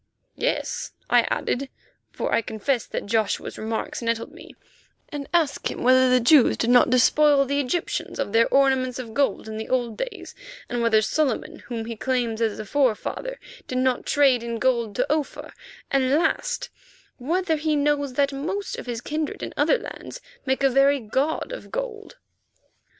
"Yes," 0.35 0.93
I 1.11 1.27
added, 1.29 1.69
for 2.11 2.33
I 2.33 2.41
confess 2.41 2.87
that 2.87 3.05
Joshua's 3.05 3.59
remarks 3.59 4.01
nettled 4.01 4.31
me, 4.31 4.55
"and 5.09 5.29
ask 5.31 5.69
him 5.69 5.83
whether 5.83 6.09
the 6.09 6.19
Jews 6.19 6.57
did 6.57 6.71
not 6.71 6.89
despoil 6.89 7.45
the 7.45 7.59
Egyptians 7.59 8.17
of 8.17 8.33
their 8.33 8.51
ornaments 8.51 8.97
of 8.97 9.13
gold 9.13 9.47
in 9.47 9.57
the 9.57 9.69
old 9.69 9.97
days, 9.97 10.33
and 10.69 10.81
whether 10.81 11.03
Solomon, 11.03 11.59
whom 11.67 11.85
he 11.85 11.95
claims 11.95 12.41
as 12.41 12.57
a 12.57 12.65
forefather, 12.65 13.39
did 13.67 13.77
not 13.77 14.07
trade 14.07 14.41
in 14.41 14.57
gold 14.57 14.95
to 14.95 15.13
Ophir, 15.13 15.53
and 15.91 16.15
lastly 16.15 16.69
whether 17.19 17.57
he 17.57 17.75
knows 17.75 18.13
that 18.13 18.33
most 18.33 18.79
of 18.79 18.87
his 18.87 19.01
kindred 19.01 19.43
in 19.43 19.53
other 19.55 19.77
lands 19.77 20.19
make 20.47 20.63
a 20.63 20.69
very 20.71 20.99
god 20.99 21.51
of 21.51 21.69
gold." 21.69 22.15